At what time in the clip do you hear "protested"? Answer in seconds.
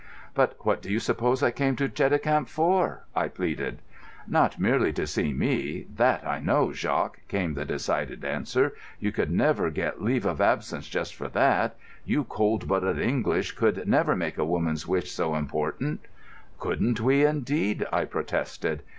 18.05-18.81